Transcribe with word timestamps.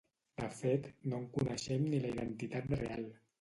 De 0.43 0.47
fet, 0.59 0.87
no 1.11 1.19
en 1.19 1.27
coneixem 1.35 1.85
ni 1.93 2.01
la 2.07 2.11
identitat 2.15 2.75
real. 2.83 3.07